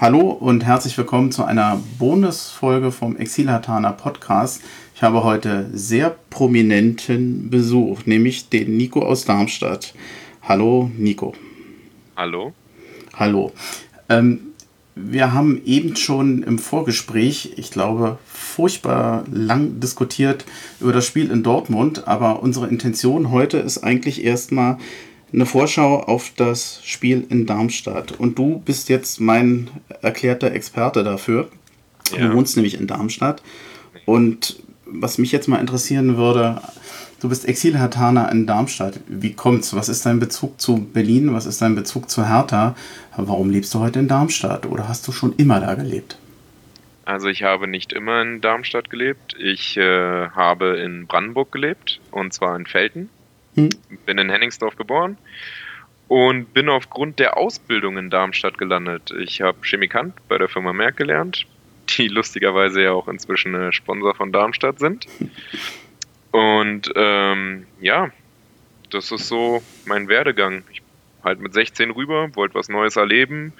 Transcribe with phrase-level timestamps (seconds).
[0.00, 4.62] Hallo und herzlich willkommen zu einer Bonusfolge vom Exilhatana Podcast.
[4.94, 9.92] Ich habe heute sehr prominenten Besuch, nämlich den Nico aus Darmstadt.
[10.40, 11.34] Hallo, Nico.
[12.16, 12.54] Hallo.
[13.12, 13.52] Hallo.
[14.08, 14.40] Ähm,
[14.94, 20.46] wir haben eben schon im Vorgespräch, ich glaube, furchtbar lang diskutiert
[20.80, 24.78] über das Spiel in Dortmund, aber unsere Intention heute ist eigentlich erstmal
[25.32, 28.12] eine Vorschau auf das Spiel in Darmstadt.
[28.12, 29.70] Und du bist jetzt mein
[30.02, 31.48] erklärter Experte dafür.
[32.12, 32.28] Ja.
[32.28, 33.42] Du wohnst nämlich in Darmstadt.
[34.06, 36.60] Und was mich jetzt mal interessieren würde,
[37.20, 39.00] du bist Exilhertaner in Darmstadt.
[39.06, 39.74] Wie kommt's?
[39.74, 41.32] Was ist dein Bezug zu Berlin?
[41.32, 42.74] Was ist dein Bezug zu Hertha?
[43.16, 44.66] Warum lebst du heute in Darmstadt?
[44.66, 46.18] Oder hast du schon immer da gelebt?
[47.04, 49.34] Also ich habe nicht immer in Darmstadt gelebt.
[49.38, 53.10] Ich äh, habe in Brandenburg gelebt und zwar in Felten.
[53.54, 53.70] Hm.
[54.06, 55.16] Bin in Henningsdorf geboren
[56.08, 59.12] und bin aufgrund der Ausbildung in Darmstadt gelandet.
[59.18, 61.46] Ich habe Chemikant bei der Firma Merck gelernt,
[61.88, 65.06] die lustigerweise ja auch inzwischen Sponsor von Darmstadt sind.
[66.32, 68.10] Und ähm, ja,
[68.90, 70.62] das ist so mein Werdegang.
[70.72, 70.82] Ich
[71.24, 73.52] halt mit 16 rüber, wollte was Neues erleben,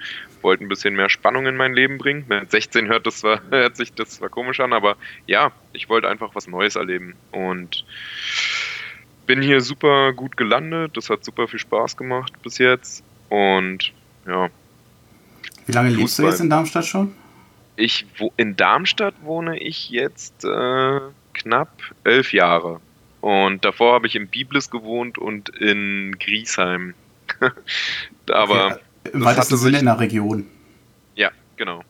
[0.42, 2.24] wollte ein bisschen mehr Spannung in mein Leben bringen.
[2.28, 6.08] Mit 16 hört, das zwar, hört sich das zwar komisch an, aber ja, ich wollte
[6.08, 7.14] einfach was Neues erleben.
[7.32, 7.84] Und
[9.30, 10.96] bin hier super gut gelandet.
[10.96, 13.04] Das hat super viel Spaß gemacht bis jetzt.
[13.28, 13.92] Und
[14.26, 14.48] ja.
[15.66, 17.14] Wie lange lebst du jetzt in Darmstadt schon?
[17.76, 21.00] Ich, wo, in Darmstadt wohne ich jetzt äh,
[21.32, 21.70] knapp
[22.02, 22.80] elf Jahre.
[23.20, 26.94] Und davor habe ich in Biblis gewohnt und in Griesheim.
[28.32, 28.66] Aber.
[28.66, 28.78] Okay.
[29.12, 30.46] Im weitesten Sinne in der Region.
[31.14, 31.84] Ja, genau.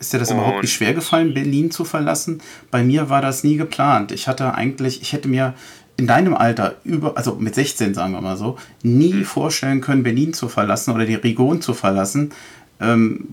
[0.00, 2.40] Ist dir das und überhaupt nicht schwer gefallen, Berlin zu verlassen?
[2.70, 4.12] Bei mir war das nie geplant.
[4.12, 5.54] Ich hatte eigentlich, ich hätte mir
[5.98, 9.24] in deinem Alter, über, also mit 16 sagen wir mal so, nie mhm.
[9.24, 12.30] vorstellen können, Berlin zu verlassen oder die Region zu verlassen.
[12.80, 13.28] Ähm,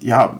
[0.00, 0.38] ja,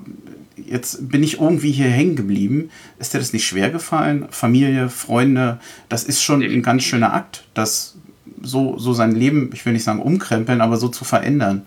[0.57, 2.71] jetzt bin ich irgendwie hier hängen geblieben.
[2.99, 4.27] Ist dir das nicht schwer gefallen?
[4.31, 7.97] Familie, Freunde, das ist schon ein ganz schöner Akt, das
[8.43, 11.65] so, so sein Leben, ich will nicht sagen umkrempeln, aber so zu verändern.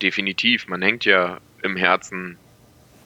[0.00, 0.68] Definitiv.
[0.68, 2.36] Man hängt ja im Herzen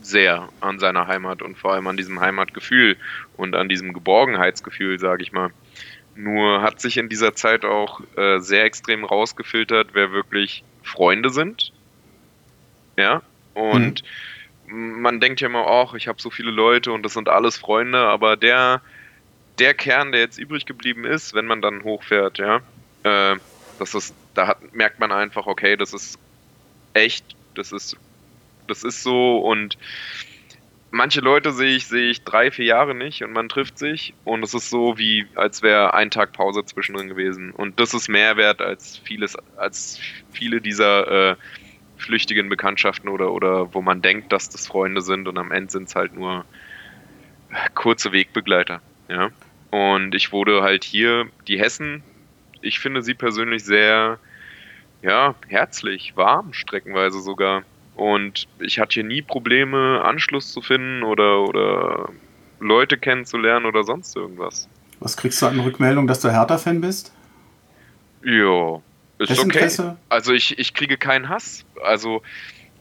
[0.03, 2.97] sehr an seiner Heimat und vor allem an diesem Heimatgefühl
[3.39, 5.51] und an diesem Geborgenheitsgefühl, sage ich mal.
[6.15, 11.73] Nur hat sich in dieser Zeit auch äh, sehr extrem rausgefiltert, wer wirklich Freunde sind.
[12.97, 13.23] Ja,
[13.55, 14.03] und
[14.67, 15.01] mhm.
[15.01, 17.99] man denkt ja immer, ach, ich habe so viele Leute und das sind alles Freunde,
[17.99, 18.83] aber der,
[19.59, 22.61] der Kern, der jetzt übrig geblieben ist, wenn man dann hochfährt, ja,
[23.05, 23.37] äh,
[23.79, 26.19] das ist, da hat, merkt man einfach, okay, das ist
[26.93, 27.25] echt,
[27.55, 27.97] das ist,
[28.69, 29.79] das ist so und
[30.93, 34.45] manche Leute sehe ich, sehe ich drei, vier Jahre nicht und man trifft sich und
[34.45, 37.51] es ist so wie, als wäre ein Tag Pause zwischendrin gewesen.
[37.51, 39.99] Und das ist mehr wert als vieles, als
[40.31, 41.37] viele dieser äh,
[41.97, 45.89] flüchtigen Bekanntschaften oder, oder wo man denkt, dass das Freunde sind und am Ende sind
[45.89, 46.45] es halt nur
[47.75, 48.81] kurze Wegbegleiter.
[49.09, 49.31] Ja.
[49.71, 52.03] Und ich wurde halt hier, die Hessen,
[52.61, 54.19] ich finde sie persönlich sehr,
[55.01, 57.63] ja, herzlich, warm, streckenweise sogar.
[58.03, 62.09] Und ich hatte hier nie Probleme, Anschluss zu finden oder, oder
[62.59, 64.69] Leute kennenzulernen oder sonst irgendwas.
[64.99, 67.13] Was kriegst du an Rückmeldung, dass du Hertha-Fan bist?
[68.25, 68.81] Ja,
[69.19, 69.95] ist okay.
[70.09, 71.65] Also ich, ich kriege keinen Hass.
[71.85, 72.23] Also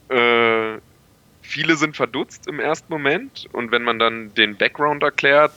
[0.08, 0.78] äh,
[1.40, 5.52] viele sind verdutzt im ersten Moment und wenn man dann den Background erklärt,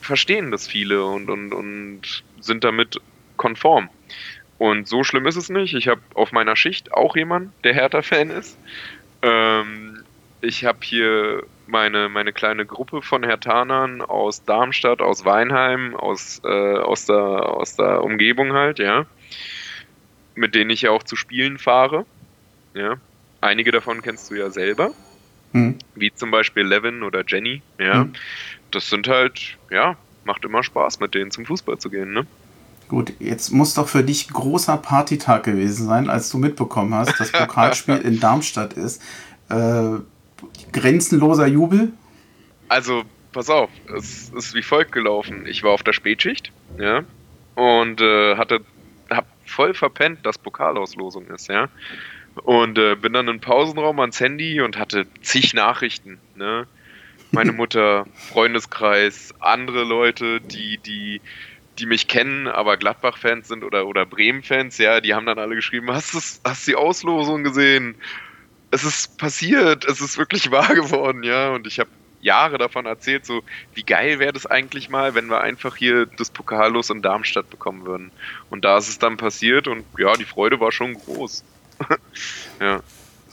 [0.00, 3.00] verstehen das viele und, und, und sind damit
[3.36, 3.90] konform.
[4.58, 5.74] Und so schlimm ist es nicht.
[5.74, 8.58] Ich habe auf meiner Schicht auch jemanden, der Hertha-Fan ist.
[9.24, 10.04] Ähm,
[10.42, 16.48] ich habe hier meine, meine kleine Gruppe von Hertanern aus Darmstadt, aus Weinheim, aus, äh,
[16.76, 19.06] aus, der, aus der Umgebung halt, ja.
[20.34, 22.04] Mit denen ich ja auch zu Spielen fahre.
[22.74, 22.96] Ja.
[23.40, 24.92] Einige davon kennst du ja selber.
[25.52, 25.78] Hm.
[25.94, 28.02] Wie zum Beispiel Levin oder Jenny, ja.
[28.02, 28.12] Hm.
[28.70, 32.26] Das sind halt, ja, macht immer Spaß, mit denen zum Fußball zu gehen, ne?
[32.88, 37.32] Gut, jetzt muss doch für dich großer Partytag gewesen sein, als du mitbekommen hast, dass
[37.32, 39.02] Pokalspiel in Darmstadt ist.
[39.48, 39.98] Äh,
[40.72, 41.92] grenzenloser Jubel?
[42.68, 45.46] Also, pass auf, es ist wie folgt gelaufen.
[45.46, 47.04] Ich war auf der Spätschicht, ja,
[47.54, 48.60] und äh, hatte,
[49.10, 51.68] hab voll verpennt, dass Pokalauslosung ist, ja.
[52.42, 56.66] Und äh, bin dann im Pausenraum ans Handy und hatte zig Nachrichten, ne.
[57.30, 61.20] Meine Mutter, Freundeskreis, andere Leute, die, die
[61.78, 65.90] die mich kennen, aber Gladbach-Fans sind oder, oder Bremen-Fans, ja, die haben dann alle geschrieben,
[65.90, 66.18] hast du
[66.48, 67.96] hast die Auslosung gesehen?
[68.70, 71.90] Es ist passiert, es ist wirklich wahr geworden, ja, und ich habe
[72.20, 73.42] Jahre davon erzählt, so
[73.74, 77.84] wie geil wäre das eigentlich mal, wenn wir einfach hier das Pokallos in Darmstadt bekommen
[77.84, 78.10] würden.
[78.48, 81.44] Und da ist es dann passiert und ja, die Freude war schon groß.
[82.60, 82.80] ja,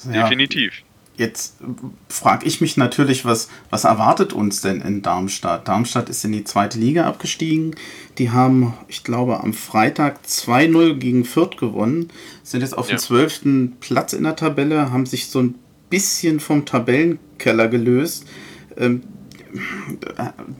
[0.03, 0.83] ja, definitiv.
[1.21, 1.57] Jetzt
[2.09, 5.67] frage ich mich natürlich, was, was erwartet uns denn in Darmstadt?
[5.67, 7.75] Darmstadt ist in die zweite Liga abgestiegen.
[8.17, 12.09] Die haben, ich glaube, am Freitag 2-0 gegen Fürth gewonnen,
[12.41, 12.95] sind jetzt auf ja.
[12.95, 15.59] dem zwölften Platz in der Tabelle, haben sich so ein
[15.91, 18.25] bisschen vom Tabellenkeller gelöst.
[18.75, 19.03] Ähm,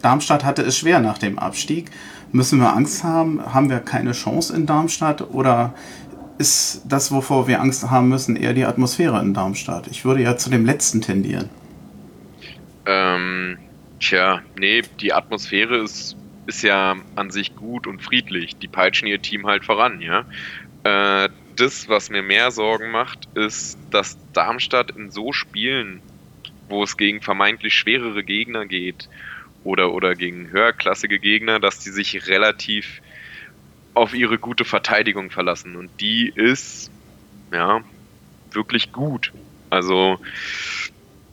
[0.04, 1.90] Darmstadt hatte es schwer nach dem Abstieg.
[2.32, 3.42] Müssen wir Angst haben?
[3.52, 5.28] Haben wir keine Chance in Darmstadt?
[5.32, 5.74] Oder
[6.42, 9.88] ist das, wovor wir Angst haben müssen, eher die Atmosphäre in Darmstadt?
[9.88, 11.50] Ich würde ja zu dem letzten tendieren.
[12.88, 13.60] Ähm,
[14.00, 16.18] tja, nee, die Atmosphäre ist,
[16.48, 18.58] ist ja an sich gut und friedlich.
[18.58, 20.26] Die peitschen ihr Team halt voran, ja.
[20.84, 26.02] Äh, das, was mir mehr Sorgen macht, ist, dass Darmstadt in so Spielen,
[26.70, 29.10] wo es gegen vermeintlich schwerere Gegner geht
[29.64, 33.02] oder, oder gegen höherklassige Gegner, dass die sich relativ
[33.94, 35.76] auf ihre gute Verteidigung verlassen.
[35.76, 36.92] Und die ist,
[37.52, 37.82] ja,
[38.52, 39.32] wirklich gut.
[39.70, 40.20] Also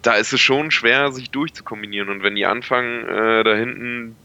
[0.02, 2.08] da ist es schon schwer, sich durchzukombinieren.
[2.08, 4.16] Und wenn die anfangen, äh, da hinten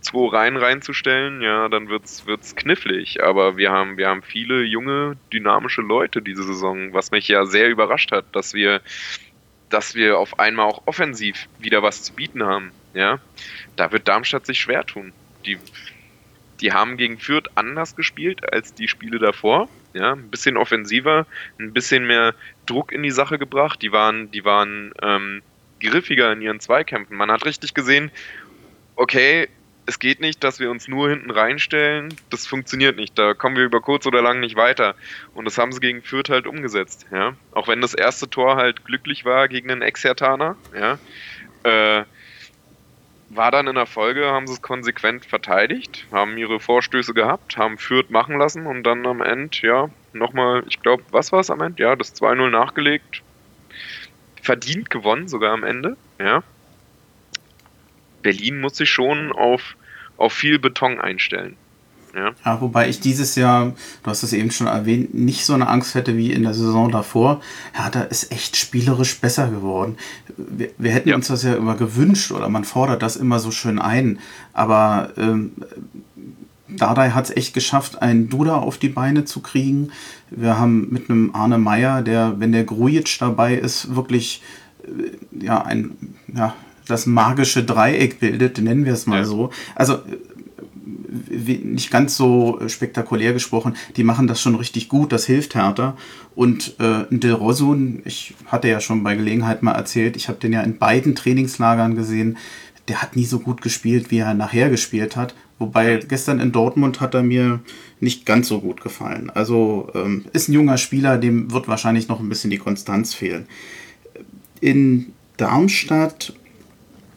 [0.00, 3.22] zwei Reihen reinzustellen, ja, dann wird's, wird's knifflig.
[3.22, 7.68] Aber wir haben, wir haben viele junge, dynamische Leute diese Saison, was mich ja sehr
[7.68, 8.80] überrascht hat, dass wir,
[9.68, 12.72] dass wir auf einmal auch offensiv wieder was zu bieten haben.
[12.94, 13.20] Ja,
[13.76, 15.12] da wird Darmstadt sich schwer tun.
[15.46, 15.58] Die
[16.60, 19.68] die haben gegen Fürth anders gespielt als die Spiele davor.
[19.92, 21.26] Ja, ein bisschen offensiver,
[21.58, 22.34] ein bisschen mehr
[22.66, 23.82] Druck in die Sache gebracht.
[23.82, 25.42] Die waren, die waren ähm,
[25.80, 27.16] griffiger in ihren Zweikämpfen.
[27.16, 28.10] Man hat richtig gesehen,
[28.94, 29.48] okay,
[29.86, 32.14] es geht nicht, dass wir uns nur hinten reinstellen.
[32.28, 33.18] Das funktioniert nicht.
[33.18, 34.94] Da kommen wir über kurz oder lang nicht weiter.
[35.34, 37.06] Und das haben sie gegen Fürth halt umgesetzt.
[37.10, 40.56] Ja, auch wenn das erste Tor halt glücklich war gegen einen Exertaner.
[40.78, 40.98] Ja,
[41.64, 42.04] äh,
[43.30, 47.78] war dann in der Folge, haben sie es konsequent verteidigt, haben ihre Vorstöße gehabt, haben
[47.78, 51.60] Fürth machen lassen und dann am Ende, ja, nochmal, ich glaube, was war es am
[51.60, 51.82] Ende?
[51.82, 53.22] Ja, das 2-0 nachgelegt.
[54.42, 56.42] Verdient gewonnen sogar am Ende, ja.
[58.22, 59.76] Berlin muss sich schon auf,
[60.16, 61.56] auf viel Beton einstellen.
[62.14, 62.32] Ja.
[62.44, 62.60] ja.
[62.60, 63.72] wobei ich dieses Jahr,
[64.02, 66.90] du hast es eben schon erwähnt, nicht so eine Angst hätte wie in der Saison
[66.90, 67.40] davor.
[67.72, 69.96] Hertha ist echt spielerisch besser geworden.
[70.36, 71.14] Wir, wir hätten ja.
[71.14, 74.18] uns das ja immer gewünscht oder man fordert das immer so schön ein.
[74.52, 75.52] Aber ähm,
[76.76, 79.90] Dardai hat es echt geschafft, einen Duda auf die Beine zu kriegen.
[80.30, 84.42] Wir haben mit einem Arne Meyer, der, wenn der Grujic dabei ist, wirklich
[84.84, 85.96] äh, ja, ein,
[86.34, 86.54] ja,
[86.86, 89.24] das magische Dreieck bildet, nennen wir es mal ja.
[89.24, 89.50] so.
[89.74, 89.98] Also
[91.10, 95.96] nicht ganz so spektakulär gesprochen, die machen das schon richtig gut, das hilft härter.
[96.34, 100.52] Und äh, De Rosun, ich hatte ja schon bei Gelegenheit mal erzählt, ich habe den
[100.52, 102.36] ja in beiden Trainingslagern gesehen,
[102.88, 105.34] der hat nie so gut gespielt, wie er nachher gespielt hat.
[105.58, 107.60] Wobei gestern in Dortmund hat er mir
[108.00, 109.30] nicht ganz so gut gefallen.
[109.30, 113.46] Also ähm, ist ein junger Spieler, dem wird wahrscheinlich noch ein bisschen die Konstanz fehlen.
[114.60, 116.34] In Darmstadt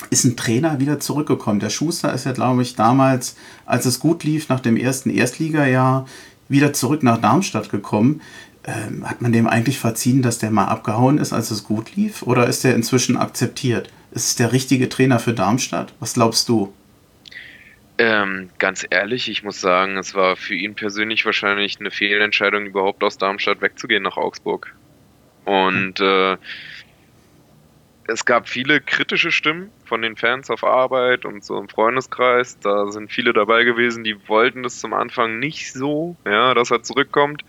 [0.09, 1.59] ist ein Trainer wieder zurückgekommen.
[1.59, 3.35] Der Schuster ist ja, glaube ich, damals,
[3.65, 6.07] als es gut lief, nach dem ersten Erstligajahr,
[6.49, 8.21] wieder zurück nach Darmstadt gekommen.
[8.65, 12.23] Ähm, hat man dem eigentlich verziehen, dass der mal abgehauen ist, als es gut lief?
[12.23, 13.91] Oder ist der inzwischen akzeptiert?
[14.11, 15.93] Ist es der richtige Trainer für Darmstadt?
[15.99, 16.73] Was glaubst du?
[17.97, 23.03] Ähm, ganz ehrlich, ich muss sagen, es war für ihn persönlich wahrscheinlich eine Fehlentscheidung, überhaupt
[23.03, 24.73] aus Darmstadt wegzugehen nach Augsburg.
[25.45, 26.37] Und äh,
[28.07, 32.59] es gab viele kritische Stimmen von den Fans auf Arbeit und so im Freundeskreis.
[32.59, 36.83] Da sind viele dabei gewesen, die wollten das zum Anfang nicht so, ja, dass er
[36.83, 37.43] zurückkommt.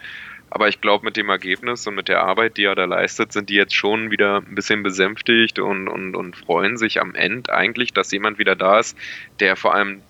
[0.51, 3.51] Aber ich glaube, mit dem Ergebnis und mit der Arbeit, die er da leistet, sind
[3.51, 7.93] die jetzt schon wieder ein bisschen besänftigt und, und, und freuen sich am Ende eigentlich,
[7.93, 8.97] dass jemand wieder da ist,
[9.41, 10.01] der vor allem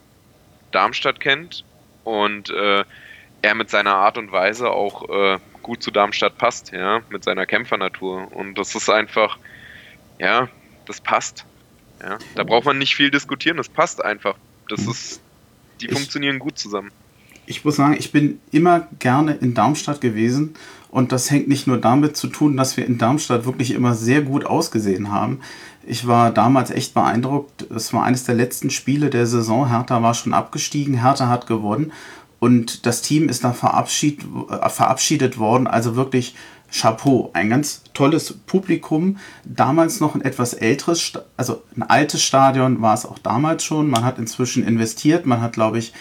[0.71, 1.65] Darmstadt kennt
[2.03, 2.85] und äh,
[3.41, 7.47] er mit seiner Art und Weise auch äh, gut zu Darmstadt passt, ja, mit seiner
[7.47, 8.31] Kämpfernatur.
[8.33, 9.39] Und das ist einfach,
[10.19, 10.49] ja,
[10.87, 11.45] das passt.
[12.03, 14.37] Ja, da braucht man nicht viel diskutieren, das passt einfach.
[14.69, 14.91] Das mhm.
[14.91, 15.21] ist,
[15.81, 16.91] die ich, funktionieren gut zusammen.
[17.47, 20.55] Ich muss sagen, ich bin immer gerne in Darmstadt gewesen
[20.91, 24.23] und das hängt nicht nur damit zu tun, dass wir in Darmstadt wirklich immer sehr
[24.23, 25.41] gut ausgesehen haben.
[25.87, 27.63] Ich war damals echt beeindruckt.
[27.71, 29.69] Es war eines der letzten Spiele der Saison.
[29.69, 31.93] Hertha war schon abgestiegen, Hertha hat gewonnen
[32.39, 35.67] und das Team ist da verabschied, äh, verabschiedet worden.
[35.67, 36.35] Also wirklich
[36.75, 39.19] Chapeau, ein ganz tolles Publikum.
[39.45, 43.89] Damals noch ein etwas älteres, also ein altes Stadion war es auch damals schon.
[43.89, 45.93] Man hat inzwischen investiert, man hat, glaube ich,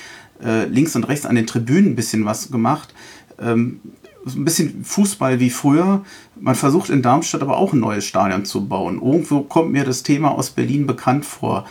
[0.43, 2.93] äh, links und rechts an den Tribünen ein bisschen was gemacht.
[3.39, 3.81] Ähm,
[4.25, 6.03] ein bisschen Fußball wie früher.
[6.39, 9.01] Man versucht in Darmstadt aber auch ein neues Stadion zu bauen.
[9.01, 11.65] Irgendwo kommt mir das Thema aus Berlin bekannt vor.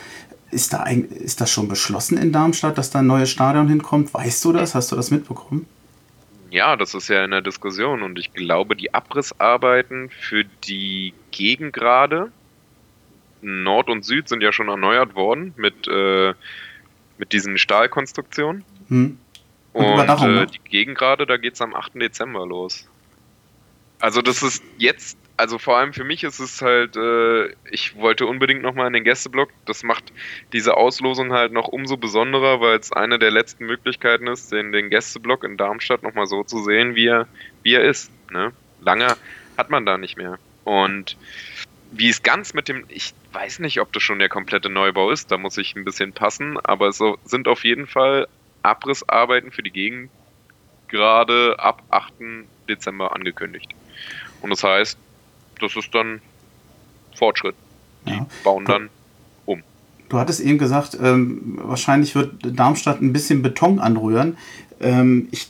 [0.51, 4.13] Ist, da ein, ist das schon beschlossen in Darmstadt, dass da ein neues Stadion hinkommt?
[4.13, 4.75] Weißt du das?
[4.75, 5.65] Hast du das mitbekommen?
[6.53, 12.31] Ja, das ist ja in der Diskussion und ich glaube, die Abrissarbeiten für die Gegengrade
[13.41, 16.35] Nord und Süd sind ja schon erneuert worden mit, äh,
[17.17, 18.63] mit diesen Stahlkonstruktionen.
[18.87, 19.17] Hm.
[19.73, 21.95] Und, und äh, die Gegengrade, da geht es am 8.
[21.95, 22.87] Dezember los.
[23.99, 28.25] Also das ist jetzt also vor allem für mich ist es halt, äh, ich wollte
[28.25, 29.49] unbedingt nochmal in den Gästeblock.
[29.65, 30.11] Das macht
[30.51, 34.89] diese Auslosung halt noch umso besonderer, weil es eine der letzten Möglichkeiten ist, den, den
[34.89, 37.27] Gästeblock in Darmstadt nochmal so zu sehen, wie er,
[37.63, 38.11] wie er ist.
[38.31, 38.51] Ne?
[38.81, 39.15] Lange
[39.57, 40.37] hat man da nicht mehr.
[40.63, 41.17] Und
[41.91, 45.31] wie es ganz mit dem, ich weiß nicht, ob das schon der komplette Neubau ist,
[45.31, 48.27] da muss ich ein bisschen passen, aber es sind auf jeden Fall
[48.61, 50.09] Abrissarbeiten für die Gegend
[50.87, 52.13] gerade ab 8.
[52.69, 53.69] Dezember angekündigt.
[54.41, 54.97] Und das heißt,
[55.63, 56.21] das ist dann
[57.15, 57.55] Fortschritt.
[58.05, 58.27] Die ja.
[58.43, 58.89] bauen dann
[59.45, 59.63] um.
[60.09, 64.37] Du hattest eben gesagt, ähm, wahrscheinlich wird Darmstadt ein bisschen Beton anrühren.
[64.81, 65.47] Ähm, ich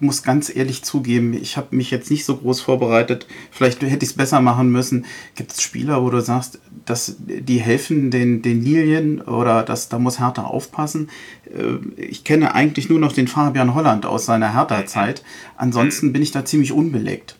[0.00, 3.26] muss ganz ehrlich zugeben, ich habe mich jetzt nicht so groß vorbereitet.
[3.50, 5.04] Vielleicht hätte ich es besser machen müssen.
[5.34, 9.98] Gibt es Spieler, wo du sagst, dass die helfen den, den Lilien oder dass da
[9.98, 11.10] muss Hertha aufpassen?
[11.46, 15.22] Äh, ich kenne eigentlich nur noch den Fabian Holland aus seiner Hertha-Zeit.
[15.58, 16.12] Ansonsten mhm.
[16.14, 17.36] bin ich da ziemlich unbelegt.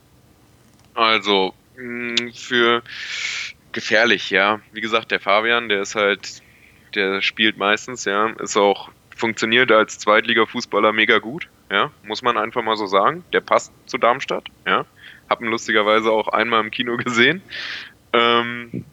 [0.94, 1.54] Also
[2.34, 2.82] Für
[3.72, 4.60] gefährlich, ja.
[4.72, 6.42] Wie gesagt, der Fabian, der ist halt,
[6.94, 12.62] der spielt meistens, ja, ist auch, funktioniert als Zweitliga-Fußballer mega gut, ja, muss man einfach
[12.62, 13.24] mal so sagen.
[13.32, 14.84] Der passt zu Darmstadt, ja.
[15.28, 17.42] Hab ihn lustigerweise auch einmal im Kino gesehen.
[18.12, 18.84] Ähm,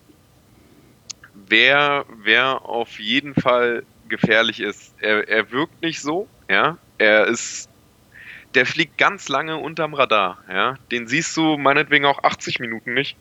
[1.33, 6.77] wer, wer auf jeden Fall gefährlich ist, er, er wirkt nicht so, ja.
[6.99, 7.69] Er ist
[8.57, 10.39] der fliegt ganz lange unterm Radar.
[10.49, 10.79] Ja?
[10.91, 13.15] Den siehst du meinetwegen auch 80 Minuten nicht.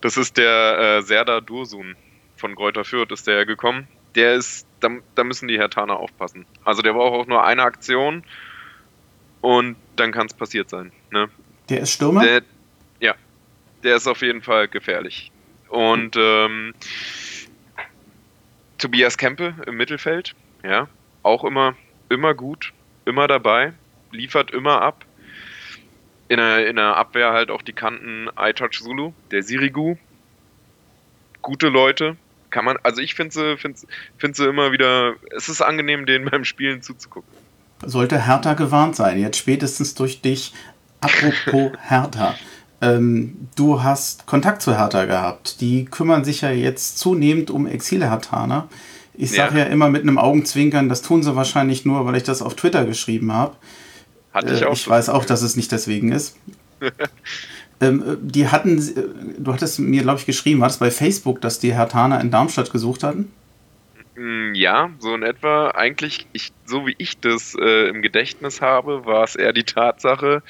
[0.00, 1.94] Das ist der äh, Serdar Dursun
[2.34, 3.86] von Kräuter Fürth, ist der gekommen.
[4.16, 6.46] Der ist, da, da müssen die Hertaner aufpassen.
[6.64, 8.24] Also der braucht auch nur eine Aktion
[9.40, 10.90] und dann kann es passiert sein.
[11.12, 11.28] Ne?
[11.68, 12.24] Der ist Stürmer?
[12.24, 12.42] Der,
[12.98, 13.14] ja,
[13.84, 15.30] der ist auf jeden Fall gefährlich.
[15.68, 16.74] Und ähm,
[18.78, 20.34] Tobias Kempe im Mittelfeld,
[20.64, 20.88] ja,
[21.22, 21.76] auch immer,
[22.08, 22.72] immer gut,
[23.04, 23.74] immer dabei
[24.12, 25.04] liefert immer ab.
[26.28, 29.96] In der, in der Abwehr halt auch die Kanten iTouch Zulu, der Sirigu.
[31.40, 32.16] Gute Leute.
[32.50, 33.78] Kann man, also ich finde sie, find,
[34.16, 37.30] find sie immer wieder, es ist angenehm, denen beim Spielen zuzugucken.
[37.84, 40.52] Sollte Hertha gewarnt sein, jetzt spätestens durch dich.
[41.00, 42.34] Apropos Hertha.
[42.80, 45.60] Ähm, du hast Kontakt zu Hertha gehabt.
[45.60, 48.68] Die kümmern sich ja jetzt zunehmend um Exil-Hertaner.
[49.14, 49.64] Ich sage ja.
[49.64, 52.84] ja immer mit einem Augenzwinkern, das tun sie wahrscheinlich nur, weil ich das auf Twitter
[52.84, 53.56] geschrieben habe.
[54.38, 54.72] Hatte ich äh, auch.
[54.72, 56.38] Ich weiß auch, dass es nicht deswegen ist.
[57.80, 61.40] ähm, äh, die hatten, äh, du hattest mir, glaube ich, geschrieben, war das bei Facebook,
[61.40, 63.32] dass die Herr Tana in Darmstadt gesucht hatten?
[64.14, 65.72] Mm, ja, so in etwa.
[65.72, 70.42] Eigentlich, ich, so wie ich das äh, im Gedächtnis habe, war es eher die Tatsache,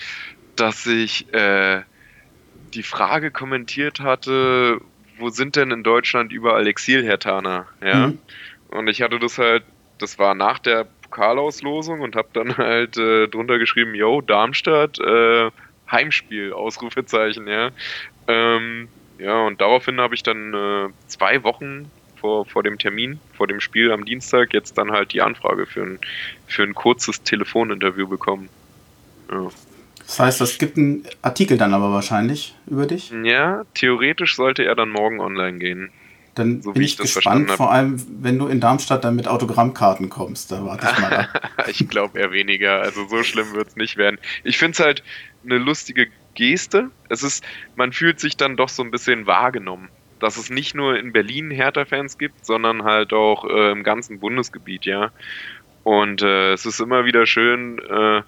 [0.57, 1.81] dass ich äh,
[2.75, 4.81] die Frage kommentiert hatte,
[5.19, 7.67] wo sind denn in Deutschland überall Exil-Hertaner?
[7.83, 8.09] Ja.
[8.09, 8.19] Mhm.
[8.69, 9.65] Und ich hatte das halt,
[9.99, 15.51] das war nach der Pokalauslosung und habe dann halt äh, drunter geschrieben, yo, Darmstadt, äh,
[15.91, 17.71] Heimspiel, Ausrufezeichen, ja.
[18.27, 18.89] Ähm,
[19.19, 23.61] ja, und daraufhin habe ich dann äh, zwei Wochen vor, vor dem Termin, vor dem
[23.61, 25.99] Spiel am Dienstag, jetzt dann halt die Anfrage für ein,
[26.47, 28.49] für ein kurzes Telefoninterview bekommen.
[29.31, 29.49] Ja.
[29.99, 33.13] Das heißt, es gibt einen Artikel dann aber wahrscheinlich über dich?
[33.25, 35.91] Ja, theoretisch sollte er dann morgen online gehen.
[36.39, 40.09] Dann so bin ich, ich gespannt, vor allem wenn du in Darmstadt dann mit Autogrammkarten
[40.09, 40.53] kommst.
[40.53, 41.29] Da warte ich mal
[41.69, 42.81] ich glaube eher weniger.
[42.81, 44.19] Also so schlimm wird es nicht werden.
[44.45, 45.03] Ich finde es halt
[45.45, 46.91] eine lustige Geste.
[47.09, 47.45] Es ist,
[47.77, 49.89] man fühlt sich dann doch so ein bisschen wahrgenommen.
[50.21, 54.85] Dass es nicht nur in Berlin Hertha-Fans gibt, sondern halt auch äh, im ganzen Bundesgebiet,
[54.85, 55.11] ja.
[55.85, 58.23] Und äh, es ist immer wieder schön, äh,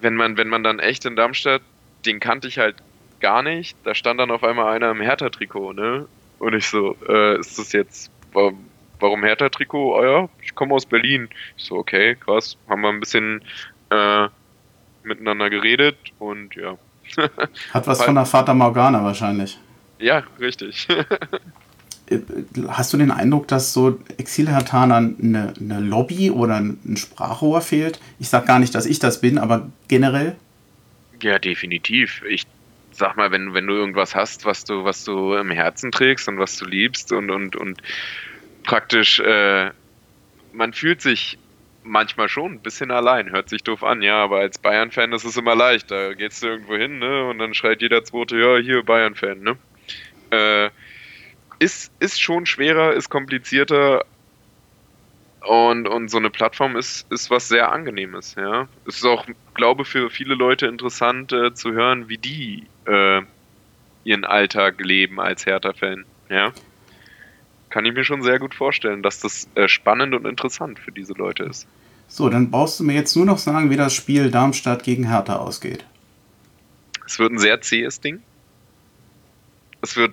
[0.00, 1.62] wenn man, wenn man dann echt in Darmstadt,
[2.04, 2.76] den kannte ich halt
[3.20, 3.76] gar nicht.
[3.84, 6.06] Da stand dann auf einmal einer im Hertha-Trikot, ne?
[6.40, 9.98] Und ich so, äh, ist das jetzt, warum Hertha-Trikot?
[9.98, 11.28] Oh ja, ich komme aus Berlin.
[11.56, 12.56] Ich so, okay, krass.
[12.66, 13.42] Haben wir ein bisschen
[13.90, 14.28] äh,
[15.04, 16.78] miteinander geredet und ja.
[17.74, 19.58] Hat was von der Fata Morgana wahrscheinlich.
[19.98, 20.88] Ja, richtig.
[22.10, 22.18] Äh,
[22.66, 28.00] hast du den Eindruck, dass so Exilhertanern eine, eine Lobby oder ein Sprachrohr fehlt?
[28.18, 30.34] Ich sag gar nicht, dass ich das bin, aber generell?
[31.22, 32.20] Ja, definitiv.
[32.28, 32.48] Ich
[33.00, 36.38] sag mal, wenn, wenn du irgendwas hast, was du, was du im Herzen trägst und
[36.38, 37.82] was du liebst und, und, und
[38.62, 39.70] praktisch, äh,
[40.52, 41.38] man fühlt sich
[41.82, 45.36] manchmal schon ein bisschen allein, hört sich doof an, ja, aber als Bayern-Fan ist es
[45.36, 45.90] immer leicht.
[45.90, 49.56] Da gehst du irgendwo hin, ne, und dann schreit jeder Zweite, ja, hier Bayern-Fan, ne.
[50.30, 50.70] Äh,
[51.58, 54.04] ist, ist schon schwerer, ist komplizierter,
[55.46, 58.68] Und, und so eine Plattform ist, ist was sehr Angenehmes, ja.
[58.86, 63.22] Es ist auch, glaube für viele Leute interessant äh, zu hören, wie die äh,
[64.04, 66.52] ihren Alltag leben als Hertha-Fan, ja.
[67.70, 71.14] Kann ich mir schon sehr gut vorstellen, dass das äh, spannend und interessant für diese
[71.14, 71.66] Leute ist.
[72.08, 75.36] So, dann brauchst du mir jetzt nur noch sagen, wie das Spiel Darmstadt gegen Hertha
[75.36, 75.86] ausgeht.
[77.06, 78.20] Es wird ein sehr zähes Ding.
[79.80, 80.12] Es wird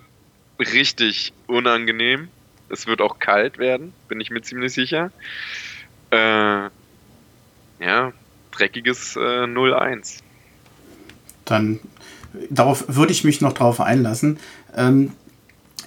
[0.60, 2.30] richtig unangenehm.
[2.70, 5.12] Es wird auch kalt werden, bin ich mir ziemlich sicher.
[6.12, 6.70] Äh,
[7.80, 8.14] ja,
[8.52, 10.22] dreckiges äh, 0-1.
[11.46, 11.80] Dann
[12.50, 14.40] darauf würde ich mich noch drauf einlassen.
[14.76, 15.14] Ähm,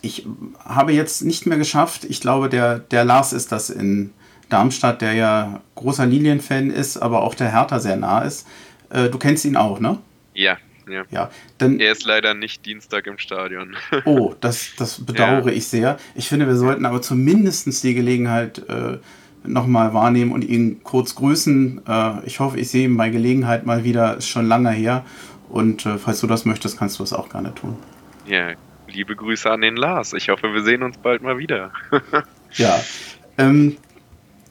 [0.02, 0.26] ich
[0.64, 2.04] habe jetzt nicht mehr geschafft.
[2.04, 4.12] Ich glaube, der, der Lars ist das in
[4.48, 8.46] Darmstadt, der ja großer Lilienfan ist, aber auch der Hertha sehr nah ist.
[8.88, 9.98] Äh, du kennst ihn auch, ne?
[10.34, 10.56] Ja,
[10.88, 11.04] ja.
[11.10, 13.76] ja dann, er ist leider nicht Dienstag im Stadion.
[14.04, 15.56] oh, das, das bedauere ja.
[15.56, 15.98] ich sehr.
[16.14, 18.98] Ich finde, wir sollten aber zumindest die Gelegenheit äh,
[19.44, 21.82] nochmal wahrnehmen und ihn kurz grüßen.
[21.86, 24.16] Äh, ich hoffe, ich sehe ihn bei Gelegenheit mal wieder.
[24.16, 25.04] Ist schon lange her.
[25.48, 27.76] Und äh, falls du das möchtest, kannst du es auch gerne tun.
[28.26, 28.52] Ja,
[28.88, 30.12] liebe Grüße an den Lars.
[30.12, 31.72] Ich hoffe, wir sehen uns bald mal wieder.
[32.52, 32.80] ja.
[33.38, 33.76] Ähm,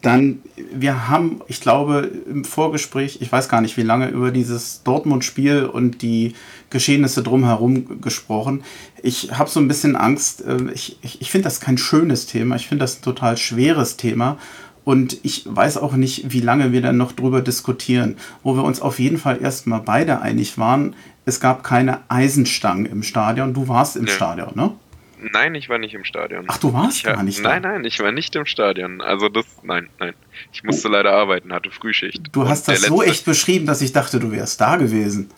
[0.01, 0.39] dann,
[0.73, 5.65] wir haben, ich glaube, im Vorgespräch, ich weiß gar nicht wie lange, über dieses Dortmund-Spiel
[5.65, 6.35] und die
[6.69, 8.63] Geschehnisse drumherum gesprochen.
[9.03, 10.45] Ich habe so ein bisschen Angst.
[10.45, 12.55] Äh, ich, ich, ich finde das kein schönes Thema.
[12.55, 14.37] Ich finde das ein total schweres Thema.
[14.85, 18.15] Und ich weiß auch nicht, wie lange wir dann noch drüber diskutieren.
[18.41, 23.03] Wo wir uns auf jeden Fall erstmal beide einig waren, es gab keine Eisenstangen im
[23.03, 23.53] Stadion.
[23.53, 24.07] Du warst im.
[24.07, 24.71] Stadion, ne?
[25.21, 26.45] Nein, ich war nicht im Stadion.
[26.47, 27.49] Ach, du warst ich, gar nicht da?
[27.49, 29.01] Nein, nein, ich war nicht im Stadion.
[29.01, 30.13] Also das, nein, nein.
[30.53, 30.91] Ich musste oh.
[30.91, 32.29] leider arbeiten, hatte Frühschicht.
[32.31, 35.29] Du hast das so echt beschrieben, dass ich dachte, du wärst da gewesen.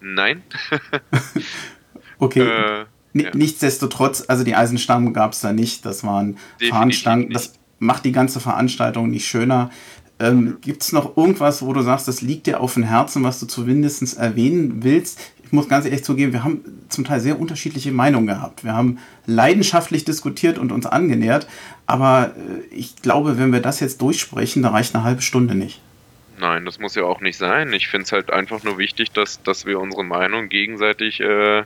[0.00, 0.42] Nein.
[2.18, 2.40] okay.
[2.40, 3.30] Äh, ja.
[3.34, 5.84] Nichtsdestotrotz, also die Eisenstangen gab es da nicht.
[5.84, 7.28] Das waren Definitiv Fahnenstangen.
[7.28, 7.36] Nicht.
[7.36, 9.70] Das macht die ganze Veranstaltung nicht schöner.
[10.18, 13.40] Ähm, Gibt es noch irgendwas, wo du sagst, das liegt dir auf dem Herzen, was
[13.40, 15.18] du zumindest erwähnen willst?
[15.50, 18.62] Ich muss ganz ehrlich zugeben, wir haben zum Teil sehr unterschiedliche Meinungen gehabt.
[18.62, 21.48] Wir haben leidenschaftlich diskutiert und uns angenähert,
[21.86, 25.80] aber äh, ich glaube, wenn wir das jetzt durchsprechen, da reicht eine halbe Stunde nicht.
[26.38, 27.72] Nein, das muss ja auch nicht sein.
[27.72, 31.64] Ich finde es halt einfach nur wichtig, dass, dass wir unsere Meinung gegenseitig äh,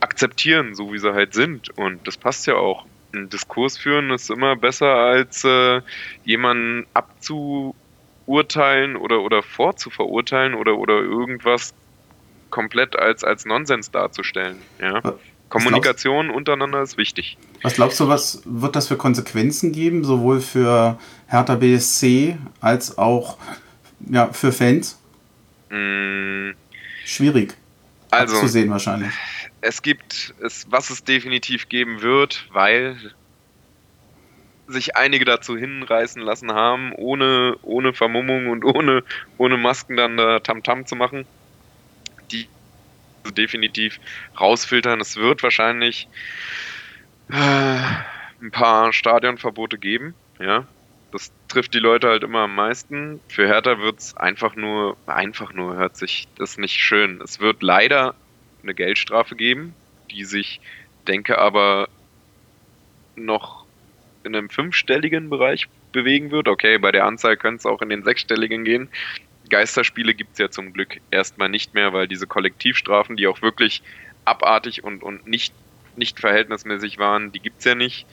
[0.00, 1.70] akzeptieren, so wie sie halt sind.
[1.70, 5.80] Und das passt ja auch einen Diskurs führen ist immer besser, als äh,
[6.26, 11.72] jemanden abzuurteilen oder, oder vorzuverurteilen oder, oder irgendwas
[12.50, 14.56] komplett als, als Nonsens darzustellen.
[14.80, 15.00] Ja?
[15.48, 17.38] Kommunikation glaubst, untereinander ist wichtig.
[17.62, 23.38] Was glaubst du, was wird das für Konsequenzen geben, sowohl für Hertha BSC als auch
[24.10, 25.00] ja, für Fans?
[25.70, 26.50] Mm,
[27.04, 27.54] Schwierig
[28.10, 29.12] also, zu sehen wahrscheinlich
[29.66, 32.96] es gibt, es, was es definitiv geben wird, weil
[34.68, 39.04] sich einige dazu hinreißen lassen haben, ohne, ohne Vermummung und ohne,
[39.38, 41.24] ohne Masken dann da Tamtam -Tam zu machen,
[43.30, 44.00] definitiv
[44.38, 45.00] rausfiltern.
[45.00, 46.08] Es wird wahrscheinlich
[47.30, 47.78] äh,
[48.40, 50.66] ein paar Stadionverbote geben, ja.
[51.12, 53.20] Das trifft die Leute halt immer am meisten.
[53.28, 57.20] Für Hertha wird es einfach nur, einfach nur hört sich das nicht schön.
[57.22, 58.14] Es wird leider
[58.62, 59.74] eine Geldstrafe geben,
[60.10, 60.60] die sich,
[61.06, 61.88] denke aber,
[63.14, 63.64] noch
[64.24, 66.48] in einem fünfstelligen Bereich bewegen wird.
[66.48, 68.88] Okay, bei der Anzahl könnte es auch in den sechsstelligen gehen.
[69.48, 73.82] Geisterspiele gibt es ja zum Glück erstmal nicht mehr, weil diese Kollektivstrafen, die auch wirklich
[74.24, 75.54] abartig und, und nicht,
[75.96, 78.06] nicht verhältnismäßig waren, die gibt es ja nicht.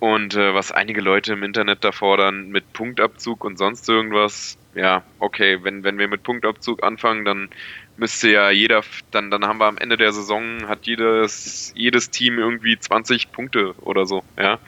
[0.00, 5.02] Und äh, was einige Leute im Internet da fordern mit Punktabzug und sonst irgendwas, ja,
[5.18, 7.48] okay, wenn, wenn wir mit Punktabzug anfangen, dann
[7.96, 12.38] müsste ja jeder, dann, dann haben wir am Ende der Saison, hat jedes, jedes Team
[12.38, 14.60] irgendwie 20 Punkte oder so, ja.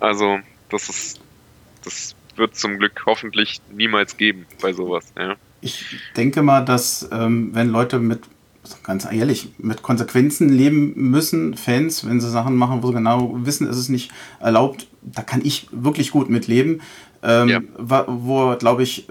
[0.00, 1.20] Also, das ist,
[1.84, 5.36] das wird zum Glück hoffentlich niemals geben bei sowas, ja.
[5.60, 5.84] Ich
[6.16, 8.22] denke mal, dass ähm, wenn Leute mit,
[8.82, 13.68] ganz ehrlich, mit Konsequenzen leben müssen, Fans, wenn sie Sachen machen, wo sie genau wissen,
[13.68, 16.80] ist es nicht erlaubt, da kann ich wirklich gut mitleben
[17.22, 17.60] ähm, ja.
[17.78, 19.06] wo, glaube ich,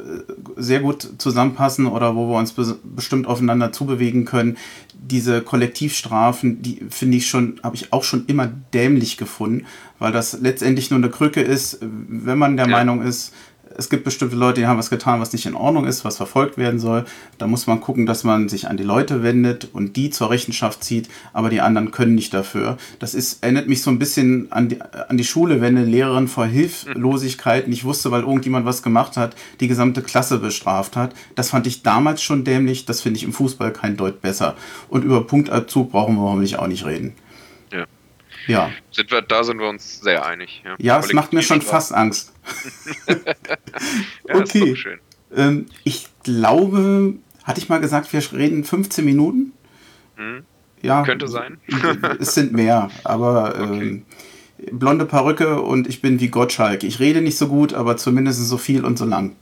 [0.58, 4.58] sehr gut zusammenpassen oder wo wir uns be bestimmt aufeinander zubewegen können.
[4.94, 9.66] Diese Kollektivstrafen, die finde ich schon, habe ich auch schon immer dämlich gefunden,
[10.00, 12.72] weil das letztendlich nur eine Krücke ist, wenn man der ja.
[12.72, 13.34] Meinung ist,
[13.78, 16.58] es gibt bestimmte Leute, die haben was getan, was nicht in Ordnung ist, was verfolgt
[16.58, 17.06] werden soll.
[17.38, 20.84] Da muss man gucken, dass man sich an die Leute wendet und die zur Rechenschaft
[20.84, 22.78] zieht, aber die anderen können nicht dafür.
[23.00, 26.28] Das ist, erinnert mich so ein bisschen an die, an die Schule, wenn eine Lehrerin
[26.28, 31.14] vor Hilflosigkeit nicht wusste, weil irgendjemand was gemacht hat, die gesamte Klasse bestraft hat.
[31.36, 34.56] Das fand ich damals schon dämlich, das finde ich im Fußball kein Deut besser.
[34.90, 37.14] Und über Punktabzug brauchen wir hoffentlich auch nicht reden.
[38.48, 38.72] Ja.
[38.92, 40.64] Sind wir, da sind wir uns sehr einig.
[40.66, 42.34] Ja, ja es macht mir schon fast Angst.
[44.28, 44.76] ja, okay.
[45.36, 49.54] Ähm, ich glaube, hatte ich mal gesagt, wir reden 15 Minuten?
[50.16, 50.44] Hm.
[50.82, 51.04] Ja.
[51.04, 51.60] Könnte sein.
[52.20, 53.62] es sind mehr, aber okay.
[53.62, 54.06] ähm,
[54.72, 56.84] blonde Perücke und ich bin wie Gottschalk.
[56.84, 59.36] Ich rede nicht so gut, aber zumindest so viel und so lang.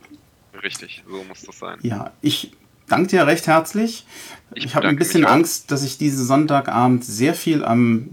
[0.62, 1.78] Richtig, so muss das sein.
[1.82, 2.52] Ja, ich
[2.88, 4.06] danke dir recht herzlich.
[4.54, 8.10] Ich, ich habe ein bisschen Angst, dass ich diesen Sonntagabend sehr viel am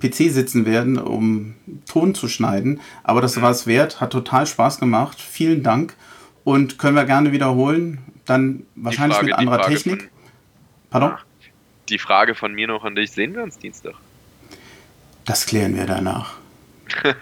[0.00, 1.54] PC sitzen werde, um
[1.88, 2.80] Ton zu schneiden.
[3.02, 5.20] Aber das war es wert, hat total Spaß gemacht.
[5.20, 5.94] Vielen Dank
[6.44, 7.98] und können wir gerne wiederholen.
[8.26, 10.02] Dann wahrscheinlich Frage, mit anderer Technik.
[10.02, 10.10] Von,
[10.90, 11.12] Pardon?
[11.88, 13.94] Die Frage von mir noch an dich: Sehen wir uns Dienstag?
[15.24, 16.34] Das klären wir danach.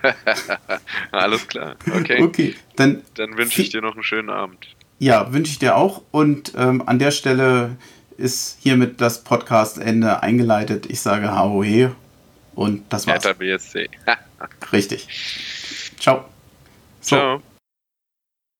[1.10, 1.76] Alles klar.
[1.86, 2.22] Okay.
[2.22, 4.74] Okay, dann, dann wünsche ich dir noch einen schönen Abend.
[4.98, 6.02] Ja, wünsche ich dir auch.
[6.10, 7.76] Und ähm, an der Stelle
[8.16, 10.86] ist hiermit das Podcast-Ende eingeleitet.
[10.88, 11.94] Ich sage HOE
[12.58, 13.22] und das war's.
[13.38, 13.88] BSC.
[14.72, 15.06] Richtig.
[16.00, 16.24] Ciao.
[17.00, 17.16] So.
[17.16, 17.42] Ciao.